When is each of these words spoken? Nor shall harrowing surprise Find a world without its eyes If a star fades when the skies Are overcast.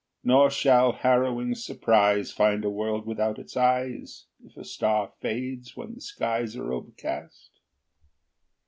Nor 0.23 0.49
shall 0.49 0.93
harrowing 0.93 1.53
surprise 1.53 2.31
Find 2.31 2.65
a 2.65 2.71
world 2.71 3.05
without 3.05 3.37
its 3.37 3.55
eyes 3.55 4.25
If 4.43 4.57
a 4.57 4.65
star 4.65 5.13
fades 5.21 5.77
when 5.77 5.93
the 5.93 6.01
skies 6.01 6.55
Are 6.57 6.73
overcast. 6.73 7.51